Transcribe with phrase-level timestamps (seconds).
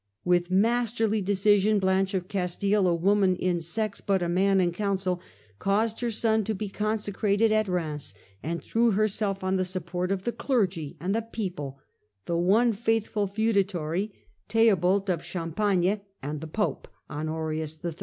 [0.25, 5.21] With masterly decision, Blanche of Castile," a woman in sex, but a man in counsel,"
[5.59, 10.11] caused her son to be con secrated at Eheims, and threw herself on the support
[10.11, 11.77] of the clergy and the people,
[12.25, 14.11] the one faithful feudatory,
[14.49, 17.93] Theobald of Champagne, and the Pope, Honorius III.